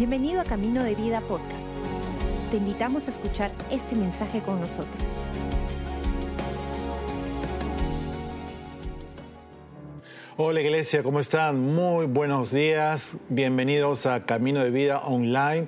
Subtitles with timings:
[0.00, 1.60] Bienvenido a Camino de Vida Podcast.
[2.50, 5.18] Te invitamos a escuchar este mensaje con nosotros.
[10.38, 11.60] Hola iglesia, ¿cómo están?
[11.60, 13.18] Muy buenos días.
[13.28, 15.66] Bienvenidos a Camino de Vida Online.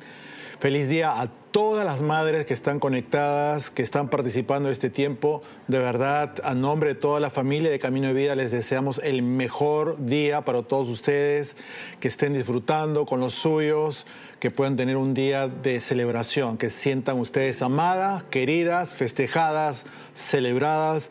[0.60, 5.42] Feliz día a todas las madres que están conectadas, que están participando de este tiempo.
[5.68, 9.22] De verdad, a nombre de toda la familia de Camino de Vida, les deseamos el
[9.22, 11.56] mejor día para todos ustedes,
[12.00, 14.06] que estén disfrutando con los suyos,
[14.40, 21.10] que puedan tener un día de celebración, que sientan ustedes amadas, queridas, festejadas, celebradas.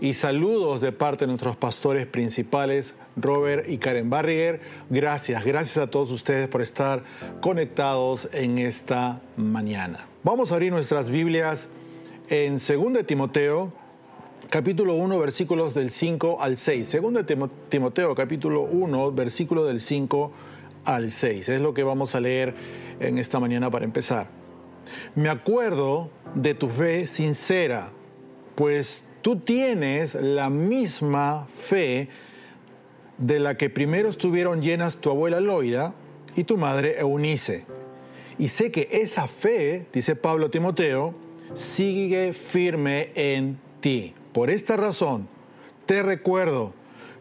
[0.00, 4.60] Y saludos de parte de nuestros pastores principales, Robert y Karen Barriger.
[4.88, 7.02] Gracias, gracias a todos ustedes por estar
[7.42, 9.79] conectados en esta mañana.
[10.22, 11.70] Vamos a abrir nuestras Biblias
[12.28, 13.72] en 2 Timoteo,
[14.50, 16.98] capítulo 1, versículos del 5 al 6.
[17.00, 17.24] 2
[17.70, 20.32] Timoteo, capítulo 1, versículo del 5
[20.84, 21.48] al 6.
[21.48, 22.54] Es lo que vamos a leer
[23.00, 24.26] en esta mañana para empezar.
[25.14, 27.90] Me acuerdo de tu fe sincera,
[28.56, 32.10] pues tú tienes la misma fe
[33.16, 35.94] de la que primero estuvieron llenas tu abuela Loida
[36.36, 37.64] y tu madre Eunice.
[38.40, 41.14] Y sé que esa fe, dice Pablo Timoteo,
[41.52, 44.14] sigue firme en ti.
[44.32, 45.28] Por esta razón,
[45.84, 46.72] te recuerdo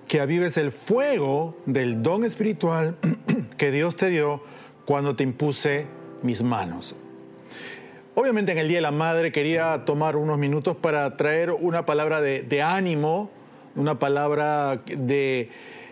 [0.07, 2.95] que avives el fuego del don espiritual
[3.57, 4.41] que Dios te dio
[4.85, 5.87] cuando te impuse
[6.23, 6.95] mis manos.
[8.15, 12.21] Obviamente en el Día de la Madre quería tomar unos minutos para traer una palabra
[12.21, 13.29] de, ánimo,
[13.75, 15.49] una palabra de,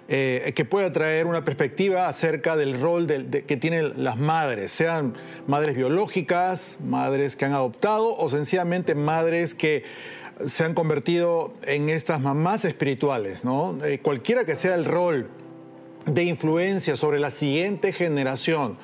[0.10, 5.16] eh, que pueda traer una perspectiva acerca del rol que tienen las madres, sean
[5.48, 9.84] madres biológicas, madres que han adoptado o sencillamente madres que
[10.46, 13.78] se han convertido en estas mamás espirituales, ¿no?
[13.84, 15.28] Eh, cualquiera que sea el rol
[16.06, 18.78] de influencia sobre la siguiente generación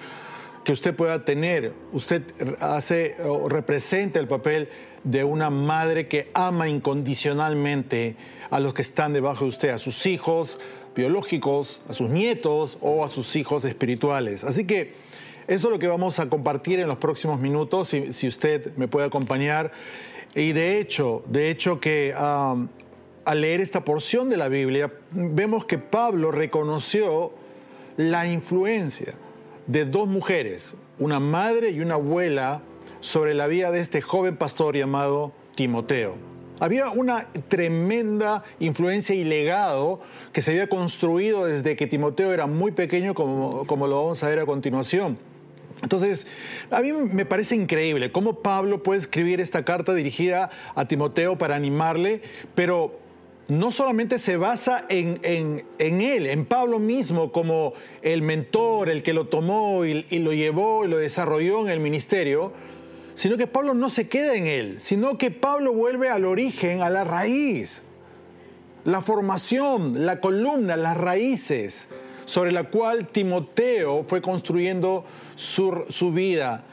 [0.63, 2.23] que usted pueda tener, usted
[2.59, 4.69] hace o representa el papel
[5.03, 8.15] de una madre que ama incondicionalmente
[8.49, 10.59] a los que están debajo de usted, a sus hijos
[10.95, 14.43] biológicos, a sus nietos o a sus hijos espirituales.
[14.43, 14.93] Así que
[15.47, 18.87] eso es lo que vamos a compartir en los próximos minutos, si, si usted me
[18.87, 19.71] puede acompañar.
[20.35, 22.69] Y de hecho, de hecho que al
[23.41, 27.33] leer esta porción de la Biblia, vemos que Pablo reconoció
[27.97, 29.13] la influencia
[29.67, 32.61] de dos mujeres, una madre y una abuela,
[33.03, 36.15] sobre la vida de este joven pastor llamado Timoteo.
[36.61, 39.99] Había una tremenda influencia y legado
[40.31, 44.29] que se había construido desde que Timoteo era muy pequeño, como, como lo vamos a
[44.29, 45.17] ver a continuación.
[45.81, 46.27] Entonces,
[46.71, 51.57] a mí me parece increíble cómo Pablo puede escribir esta carta dirigida a Timoteo para
[51.57, 52.21] animarle,
[52.55, 52.97] pero
[53.49, 55.19] no solamente se basa en,
[55.77, 60.85] él, en Pablo mismo como el mentor, el que lo tomó y, y, lo llevó
[60.85, 62.53] y lo desarrolló en el ministerio,
[63.15, 66.89] sino que Pablo no se queda en él, sino que Pablo vuelve al origen, a
[66.89, 67.83] la raíz,
[68.85, 71.87] la formación, la columna, las raíces
[72.25, 76.63] sobre la cual Timoteo fue construyendo su, su vida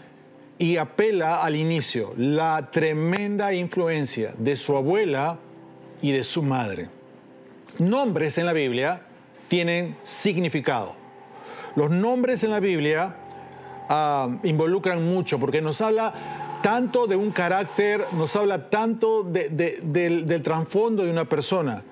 [0.58, 5.38] y apela al inicio, la tremenda influencia de su abuela
[6.02, 6.88] y de su madre.
[7.78, 9.02] Nombres en la Biblia
[9.48, 10.94] tienen significado.
[11.76, 13.16] Los nombres en la Biblia
[14.44, 21.10] involucran mucho porque nos habla tanto de un carácter, nos habla tanto del, trasfondo de
[21.10, 21.82] una persona.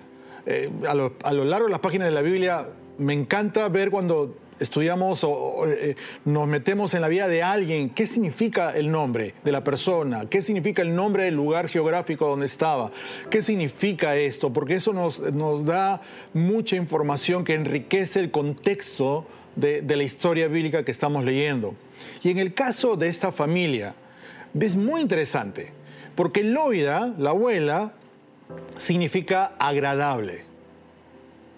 [0.47, 5.23] Eh, a, lo, largo de las páginas de la Biblia me encanta ver cuando estudiamos
[5.23, 5.95] o, eh,
[6.25, 10.29] nos metemos en la vida de alguien, ¿qué significa el nombre de la persona?
[10.29, 12.91] ¿Qué significa el nombre del lugar geográfico donde estaba?
[13.31, 14.53] ¿Qué significa esto?
[14.53, 16.01] Porque eso nos da
[16.35, 19.27] mucha información que enriquece el contexto
[19.59, 21.75] de, la historia bíblica que estamos leyendo.
[22.23, 23.95] Y en el caso de esta familia,
[24.59, 25.73] es muy interesante,
[26.15, 27.93] porque Loida, la abuela,
[28.77, 30.45] significa agradable.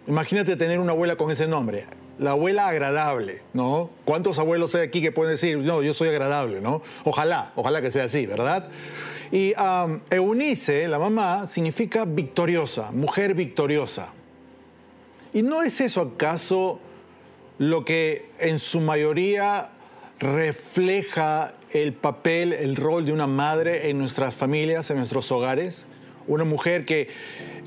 [0.06, 1.84] Imagínate tener una abuela con ese nombre,
[2.18, 3.90] la abuela agradable, ¿no?
[4.04, 6.82] ¿Cuántos abuelos hay aquí que pueden decir, no, yo soy agradable, ¿no?
[7.04, 8.68] Ojalá, ojalá que sea así, ¿verdad?
[9.30, 9.54] Y
[10.10, 14.12] Eunice, la mamá, significa victoriosa, mujer victoriosa.
[15.32, 16.80] ¿Y no es eso acaso
[17.60, 19.68] lo que en su mayoría
[20.18, 25.86] refleja el papel, el rol de una madre en nuestras familias, en nuestros hogares?
[26.26, 27.08] Una mujer que,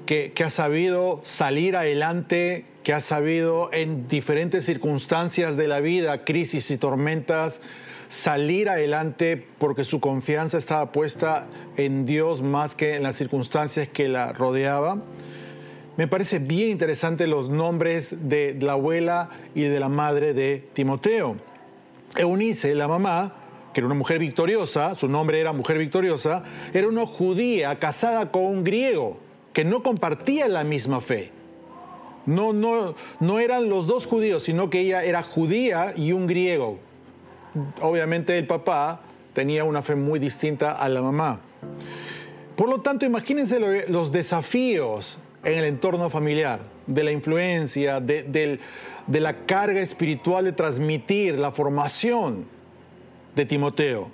[0.07, 6.71] que, ha sabido salir adelante que ha sabido en diferentes circunstancias de la vida, crisis
[6.71, 7.61] y tormentas,
[8.07, 11.47] salir adelante porque su confianza estaba puesta
[11.77, 15.03] en Dios más que en las circunstancias que la rodeaba.
[15.95, 21.35] Me parece bien interesante los nombres de la abuela y de la madre de Timoteo.
[22.15, 23.35] Eunice, la mamá,
[23.73, 26.43] que era una mujer victoriosa, su nombre era mujer victoriosa,
[26.73, 29.17] era una judía casada con un griego
[29.53, 31.31] que no compartía la misma fe.
[32.25, 36.79] No, no, no eran los dos judíos, sino que ella era judía y un griego.
[37.81, 39.01] Obviamente el papá
[39.33, 41.39] tenía una fe muy distinta a la mamá.
[42.55, 43.59] Por lo tanto, imagínense
[43.89, 48.59] los desafíos en el entorno familiar, de la influencia, de,
[49.07, 52.45] la carga espiritual de transmitir la formación
[53.35, 54.09] de Timoteo.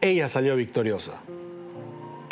[0.00, 1.20] Ella salió victoriosa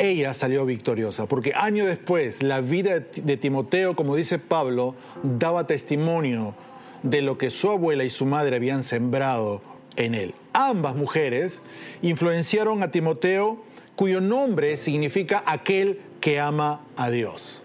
[0.03, 6.55] ella salió victoriosa, porque año después la vida de Timoteo, como dice Pablo, daba testimonio
[7.03, 9.61] de lo que su abuela y su madre habían sembrado
[9.95, 10.33] en él.
[10.53, 11.61] Ambas mujeres
[12.01, 13.63] influenciaron a Timoteo,
[13.95, 17.60] cuyo nombre significa aquel que ama a Dios.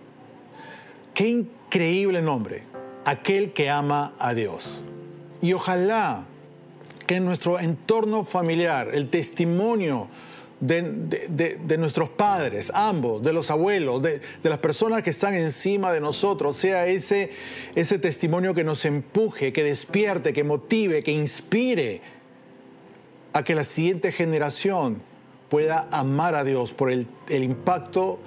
[1.16, 2.64] Qué increíble nombre,
[3.06, 4.82] aquel que ama a Dios.
[5.40, 6.26] Y ojalá
[7.06, 10.10] que en nuestro entorno familiar el testimonio
[10.60, 16.54] de, nuestros padres, ambos, de los abuelos, de, las personas que están encima de nosotros,
[16.54, 17.30] sea ese,
[17.74, 22.02] ese testimonio que nos empuje, que despierte, que motive, que inspire
[23.32, 25.00] a que la siguiente generación
[25.48, 28.18] pueda amar a Dios por el, el impacto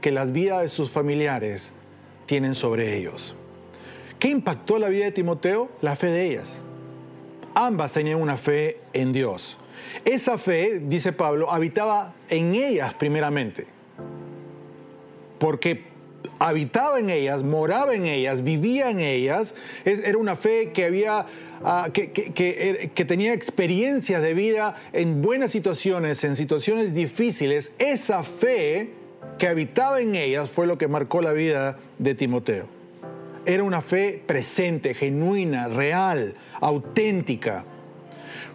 [0.00, 1.74] que las vidas de sus familiares
[2.30, 3.34] tienen sobre ellos.
[4.20, 5.68] ¿Qué impactó la vida de Timoteo?
[5.80, 6.62] La fe de ellas.
[7.56, 9.58] Ambas tenían una fe en Dios.
[10.04, 13.66] Esa fe, dice Pablo, habitaba en ellas primeramente,
[15.40, 15.82] porque
[16.38, 21.26] habitaba en ellas, moraba en ellas, vivía en ellas, era una fe que había...
[21.62, 28.99] Ah, que, que, tenía experiencias de vida en buenas situaciones, en situaciones difíciles, esa fe
[29.40, 32.66] que habitaba en ellas fue lo que marcó la vida de Timoteo.
[33.46, 37.64] Era una fe presente, genuina, real, auténtica.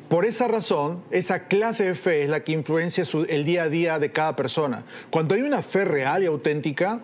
[0.08, 3.98] Por esa razón, esa clase de fe es la que influencia el día a día
[3.98, 4.86] de cada persona.
[5.10, 7.02] Cuando hay una fe real y auténtica,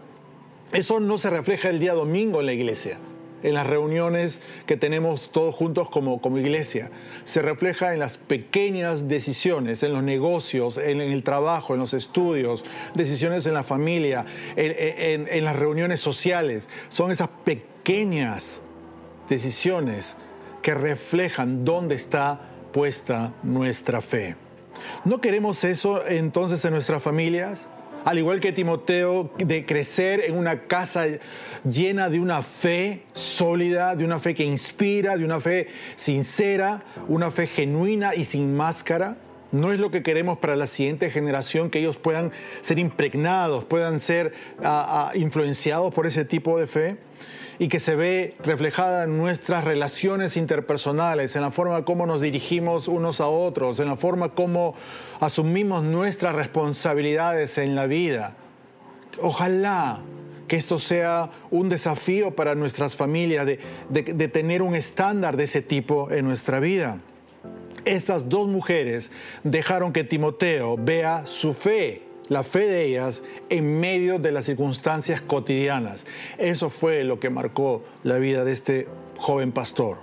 [0.72, 3.00] eso no se refleja el día domingo en la iglesia,
[3.44, 6.92] en las reuniones que tenemos todos juntos como, como iglesia.
[7.24, 12.64] Se refleja en las pequeñas decisiones, en los negocios, en, el trabajo, en los estudios,
[12.94, 16.70] decisiones en la familia, en, en las reuniones sociales.
[16.90, 18.62] Son esas pequeñas
[19.30, 20.18] decisiones
[20.62, 22.42] que reflejan dónde está
[22.72, 24.36] puesta nuestra fe.
[25.06, 27.70] ¿No queremos eso entonces en nuestras familias?
[28.04, 31.06] Al igual que Timoteo, de crecer en una casa
[31.64, 37.30] llena de una fe sólida, de una fe que inspira, de una fe sincera, una
[37.30, 39.18] fe genuina y sin máscara.
[39.52, 42.32] No es lo que queremos para la siguiente generación, que ellos puedan
[42.62, 44.34] ser impregnados, puedan ser
[44.64, 46.98] ah, ah, influenciados por ese tipo de fe
[47.62, 52.88] y que se ve reflejada en nuestras relaciones interpersonales, en la forma como nos dirigimos
[52.88, 54.74] unos a otros, en la forma como
[55.20, 58.36] asumimos nuestras responsabilidades en la vida.
[59.22, 60.00] Ojalá
[60.48, 63.60] que esto sea un desafío para nuestras familias de,
[63.90, 66.98] de tener un estándar de ese tipo en nuestra vida.
[67.86, 69.12] Estas dos mujeres
[69.44, 75.20] dejaron que Timoteo vea su fe la fe de ellas en medio de las circunstancias
[75.20, 76.06] cotidianas.
[76.38, 78.88] Eso fue lo que marcó la vida de este
[79.18, 79.98] joven pastor.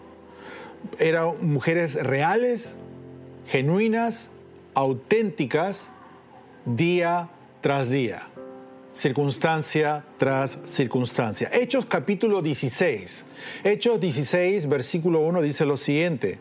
[0.98, 2.76] Eran mujeres reales,
[3.46, 4.28] genuinas,
[4.74, 5.94] auténticas,
[6.66, 7.30] día
[7.62, 8.28] tras día,
[8.92, 11.48] circunstancia tras circunstancia.
[11.50, 13.24] Hechos capítulo 16.
[13.64, 16.38] Hechos 16, versículo 1 dice lo siguiente.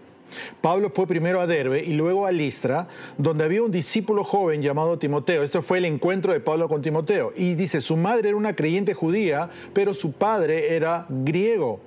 [0.61, 4.97] Pablo fue primero a Derbe y luego a Listra, donde había un discípulo joven llamado
[4.97, 5.43] Timoteo.
[5.43, 7.31] Este fue el encuentro de Pablo con Timoteo.
[7.35, 11.79] Y dice, su madre era una creyente judía, pero su padre era griego.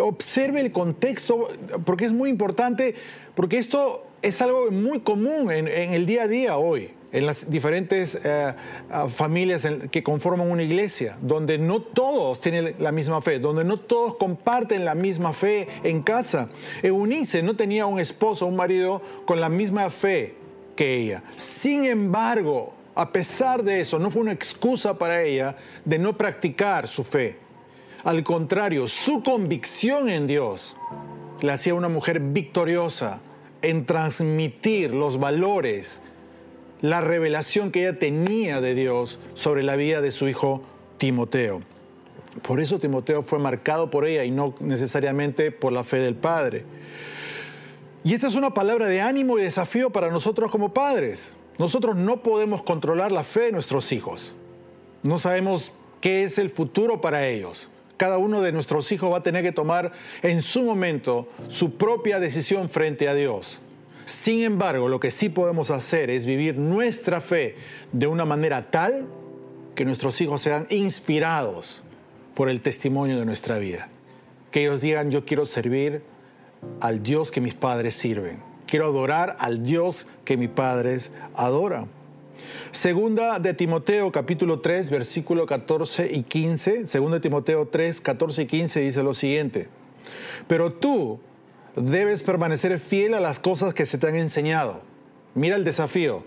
[0.00, 1.48] Observe el contexto,
[1.84, 2.94] porque es muy importante,
[3.34, 8.18] porque esto es algo muy común en, el día a día hoy en las diferentes
[8.22, 8.54] eh,
[9.14, 14.16] familias que conforman una iglesia, donde no todos tienen la misma fe, donde no todos
[14.16, 16.48] comparten la misma fe en casa.
[16.82, 20.36] Eunice no tenía un esposo, un marido con la misma fe
[20.76, 21.22] que ella.
[21.36, 26.86] Sin embargo, a pesar de eso, no fue una excusa para ella de no practicar
[26.88, 27.38] su fe.
[28.04, 30.76] Al contrario, su convicción en Dios
[31.42, 33.20] la hacía una mujer victoriosa
[33.62, 36.02] en transmitir los valores
[36.80, 40.62] la revelación que ella tenía de Dios sobre la vida de su hijo
[40.98, 41.62] Timoteo.
[42.42, 46.64] Por eso Timoteo fue marcado por ella y no necesariamente por la fe del Padre.
[48.02, 51.34] Y esta es una palabra de ánimo y desafío para nosotros como padres.
[51.58, 54.34] Nosotros no podemos controlar la fe de nuestros hijos.
[55.02, 57.68] No sabemos qué es el futuro para ellos.
[57.98, 62.20] Cada uno de nuestros hijos va a tener que tomar en su momento su propia
[62.20, 63.60] decisión frente a Dios
[64.10, 67.54] Sin embargo, lo que sí podemos hacer es vivir nuestra fe
[67.92, 69.06] de una manera tal
[69.76, 71.82] que nuestros hijos sean inspirados
[72.34, 73.88] por el testimonio de nuestra vida.
[74.50, 76.02] Que ellos digan, yo quiero servir
[76.80, 78.42] al Dios que mis padres sirven.
[78.66, 81.86] Quiero adorar al Dios que mis padres adoran.
[82.72, 86.88] Segunda de Timoteo capítulo 3 versículo 14 y 15.
[86.88, 89.68] Segunda de Timoteo 3 14 y 15 dice lo siguiente.
[90.48, 91.20] Pero tú
[91.76, 94.82] debes permanecer fiel a las cosas que se te han enseñado.
[95.34, 96.24] Mira el desafío.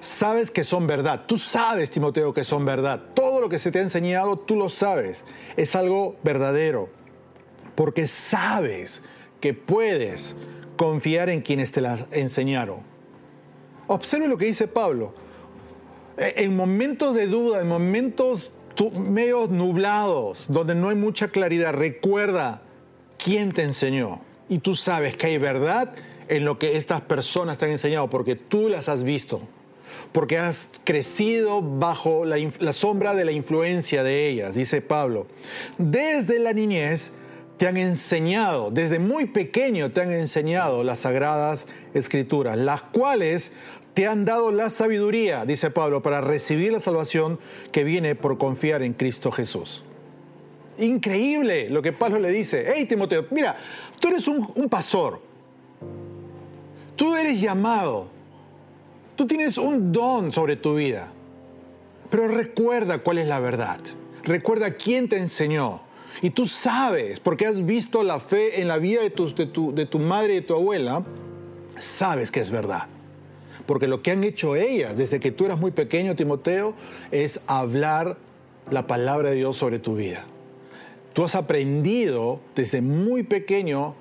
[0.00, 1.24] Sabes que son verdad.
[1.26, 3.00] Tú sabes, Timoteo, que son verdad.
[3.14, 5.24] Todo lo que se te ha enseñado, tú lo sabes.
[5.56, 6.88] Es algo verdadero.
[7.74, 9.02] Porque sabes
[9.40, 10.36] que puedes
[10.76, 12.78] confiar en quienes te las enseñaron.
[13.88, 15.12] Observe lo que dice Pablo.
[16.16, 18.50] Eh, en momentos de duda, en momentos
[18.88, 22.62] medio nublados, donde no hay mucha claridad, recuerda
[23.18, 24.20] quién te enseñó.
[24.50, 25.94] Y tú sabes que hay verdad
[26.28, 29.40] en lo que estas personas te han enseñado, porque tú las has visto,
[30.10, 35.28] porque has crecido bajo la, sombra de la influencia de ellas, dice Pablo.
[35.78, 37.12] Desde la niñez
[37.58, 43.52] te han enseñado, desde muy pequeño te han enseñado las sagradas escrituras, las cuales
[43.94, 47.38] te han dado la sabiduría, dice Pablo, para recibir la salvación
[47.70, 49.84] que viene por confiar en Cristo Jesús.
[50.80, 52.64] Increíble lo que Pablo le dice.
[52.66, 53.56] Hey Timoteo, mira,
[54.00, 55.20] tú eres un, un pastor.
[56.96, 58.08] Tú eres llamado.
[59.16, 61.12] Tú tienes un don sobre tu vida.
[62.10, 63.80] Pero recuerda cuál es la verdad.
[64.24, 65.80] Recuerda quién te enseñó.
[66.22, 69.74] Y tú sabes, porque has visto la fe en la vida de tu, de tu,
[69.74, 71.04] de tu madre y de tu abuela,
[71.78, 72.88] sabes que es verdad.
[73.66, 76.74] Porque lo que han hecho ellas desde que tú eras muy pequeño, Timoteo,
[77.10, 78.18] es hablar
[78.70, 80.24] la palabra de Dios sobre tu vida.
[81.12, 83.94] Tú has aprendido desde muy pequeño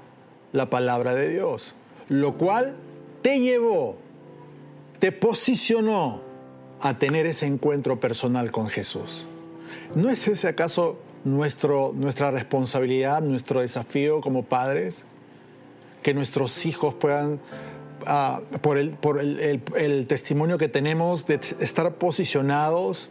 [0.51, 1.73] la palabra de Dios,
[2.07, 2.75] lo cual
[3.21, 3.97] te llevó,
[4.99, 6.21] te posicionó
[6.81, 9.27] a tener ese encuentro personal con Jesús.
[9.95, 15.05] ¿No es ese acaso nuestro, nuestra responsabilidad, nuestro desafío como padres?
[16.03, 17.39] Que nuestros hijos puedan
[18.05, 23.09] Ah, por, el, por el, testimonio que tenemos de estar posicionados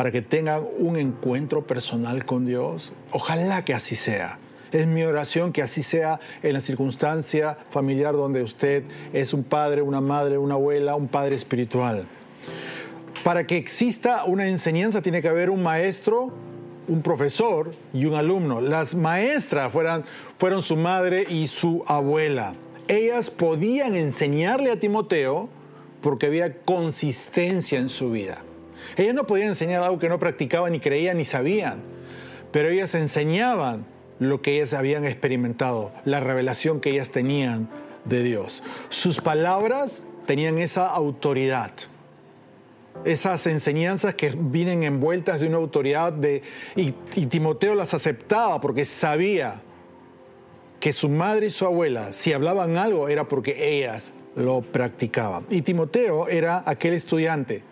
[0.00, 2.94] para que tengan un encuentro personal con Dios.
[3.10, 4.38] Ojalá que así sea.
[4.72, 9.82] Es mi oración que así sea en la circunstancia familiar donde usted es un padre,
[9.82, 12.06] una madre, una abuela, un padre espiritual.
[13.22, 16.32] Para que exista una enseñanza tiene que haber un maestro,
[16.88, 18.62] un profesor y un alumno.
[18.62, 20.04] Las maestras fueron,
[20.38, 22.54] fueron su madre y su abuela
[22.88, 25.50] ellas podían enseñarle a Timoteo
[26.00, 28.42] porque había consistencia en su vida.
[28.96, 31.80] Ellas no podían enseñar algo que no practicaban, ni creían, ni sabían,
[32.52, 33.84] pero ellas enseñaban
[34.18, 37.68] lo que ellas habían experimentado, la revelación que ellas tenían
[38.04, 38.62] de Dios.
[38.88, 41.72] Sus palabras tenían esa autoridad,
[43.04, 46.42] esas enseñanzas que vienen envueltas de una autoridad de,
[46.76, 49.62] y, y Timoteo las aceptaba porque sabía
[50.80, 55.46] que su madre y su abuela, si hablaban algo, era porque ellas lo practicaban.
[55.50, 57.62] Y Timoteo era aquel estudiante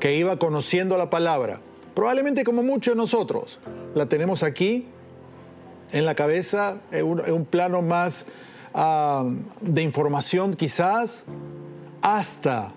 [0.00, 1.60] que iba conociendo la palabra,
[1.94, 3.58] probablemente como muchos de nosotros.
[3.94, 4.86] La tenemos aquí
[5.92, 8.26] en la cabeza, en un, plano más
[9.60, 11.24] de información quizás,
[12.02, 12.72] hasta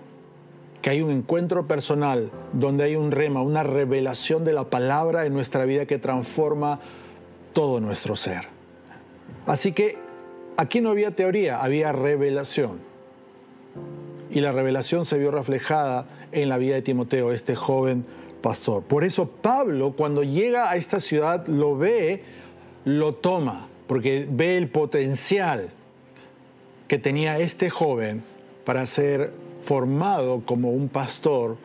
[0.80, 5.34] que hay un encuentro personal donde hay un rema, una revelación de la palabra en
[5.34, 6.80] nuestra vida que transforma
[7.52, 8.48] todo nuestro ser.
[9.46, 9.98] Así que
[10.56, 12.89] aquí no había teoría, había revelación.
[14.30, 18.04] Y la revelación se vio reflejada en la vida de Timoteo, este joven
[18.40, 18.82] pastor.
[18.82, 22.22] Por eso Pablo, cuando llega a esta ciudad, lo ve,
[22.84, 25.70] lo toma, porque ve el potencial
[26.88, 28.22] que tenía este joven
[28.64, 29.32] para ser
[29.62, 31.56] formado como un pastor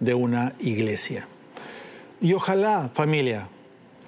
[0.00, 1.28] de una iglesia.
[2.20, 3.48] Y ojalá, familia,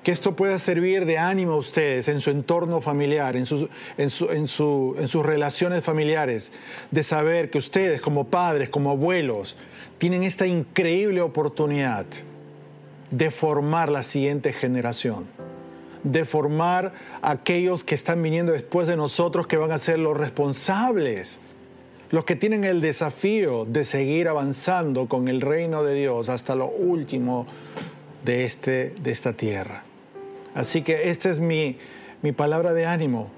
[0.05, 3.47] que esto pueda servir de ánimo a ustedes en su entorno familiar, en,
[3.97, 6.53] en, sus relaciones familiares,
[6.91, 9.57] de saber que ustedes como padres, como abuelos,
[9.97, 12.05] tienen esta increíble oportunidad
[13.11, 15.25] de formar la siguiente generación,
[16.03, 16.93] de formar
[17.23, 21.41] aquellos que están viniendo después de nosotros, que van a ser los responsables,
[22.11, 26.69] los que tienen el desafío de seguir avanzando con el reino de Dios hasta lo
[26.69, 27.47] último
[28.23, 29.85] de, este, de esta tierra.
[30.55, 31.77] Así que esta es mi,
[32.37, 33.29] palabra de ánimo,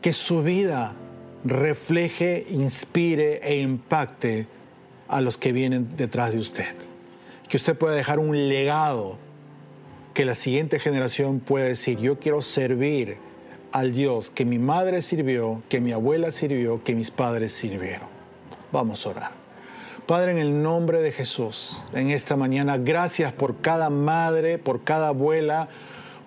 [0.00, 0.94] que su vida
[1.44, 4.46] refleje, inspire e impacte
[5.08, 6.74] a los que vienen detrás de usted.
[7.48, 9.18] Que usted pueda dejar un legado
[10.14, 13.16] que la siguiente generación pueda decir, yo quiero servir
[13.72, 18.08] al Dios que mi madre sirvió, que mi abuela sirvió, que mis padres sirvieron.
[18.70, 19.30] Vamos a orar.
[20.06, 25.08] Padre, en el nombre de Jesús, en esta mañana, gracias por cada madre, por cada
[25.08, 25.68] abuela,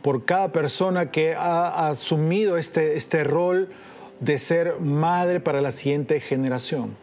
[0.05, 3.69] por cada persona que ha asumido este, este rol
[4.19, 6.95] de ser madre para la siguiente generación.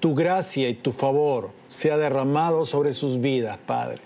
[0.00, 4.00] Tu gracia y tu favor sea derramado sobre sus vidas, Padre.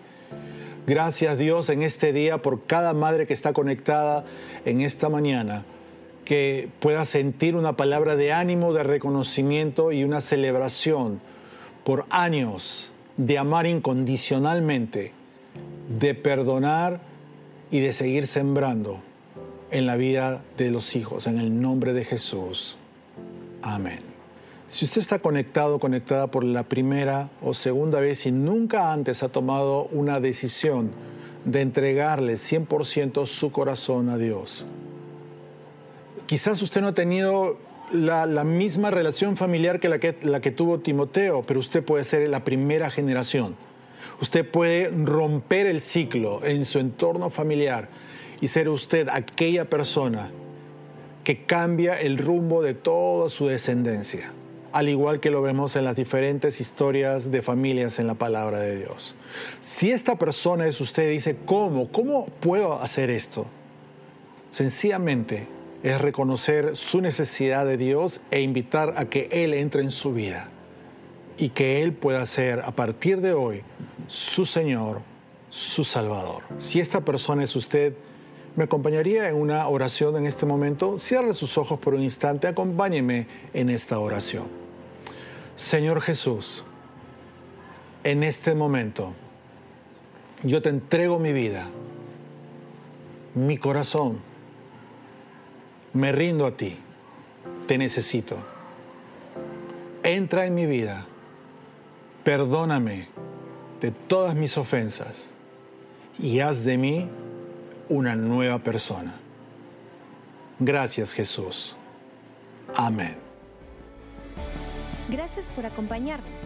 [0.85, 4.25] Gracias Dios en este día por cada madre que está conectada
[4.65, 5.65] en esta mañana,
[6.25, 11.21] que pueda sentir una palabra de ánimo, de reconocimiento y una celebración
[11.85, 15.13] por años de amar incondicionalmente,
[16.01, 17.12] de perdonar
[17.73, 19.01] y de seguir sembrando
[19.71, 22.77] en la vida de los hijos, en el nombre de Jesús.
[23.63, 24.01] Amén.
[24.69, 29.31] Si usted está conectado, conectada por la primera o segunda vez y nunca antes ha
[29.31, 30.91] tomado una decisión
[31.47, 34.67] de entregarle 100% su corazón a Dios,
[36.27, 37.57] quizás usted no ha tenido
[37.91, 42.29] la, misma relación familiar que la, que la que tuvo Timoteo, pero usted puede ser
[42.29, 43.57] la primera generación.
[44.21, 47.89] Usted puede romper el ciclo en su entorno familiar
[48.41, 50.31] y ser usted aquella persona
[51.25, 54.33] que cambia el rumbo de toda su descendencia,
[54.73, 58.79] al igual que lo vemos en las diferentes historias de familias en la palabra de
[58.79, 59.15] Dios.
[59.61, 61.89] Si esta persona es usted, dice, ¿cómo?
[61.89, 63.47] ¿Cómo puedo hacer esto?
[64.51, 65.47] Sencillamente
[65.83, 70.49] es reconocer su necesidad de Dios e invitar a que Él entre en su vida
[71.43, 73.63] y que Él pueda ser a partir de hoy
[74.07, 75.01] su Señor,
[75.51, 76.43] su Salvador.
[76.59, 77.95] Si esta persona es usted,
[78.55, 80.99] ¿Me acompañaría en una oración en este momento?
[80.99, 84.45] Cierre sus ojos por un instante, acompáñeme en esta oración.
[85.57, 86.63] Señor Jesús,
[88.05, 89.15] en este momento
[90.43, 91.67] yo te entrego mi vida,
[93.35, 94.19] mi corazón,
[95.95, 96.77] me rindo a ti,
[97.67, 98.37] te necesito.
[100.03, 101.07] Entra en mi vida,
[102.25, 103.09] perdóname
[103.81, 105.31] de todas mis ofensas
[106.19, 107.09] y haz de mí
[107.89, 109.15] una nueva persona.
[110.59, 111.77] Gracias Jesús.
[112.77, 113.17] Amén.
[115.09, 116.43] Gracias por acompañarnos.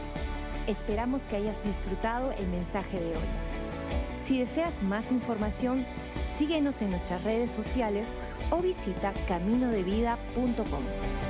[0.67, 3.29] Esperamos que hayas disfrutado el mensaje de hoy.
[4.25, 5.87] Si deseas más información,
[6.37, 8.19] síguenos en nuestras redes sociales
[8.51, 11.26] o visita caminodevida.com.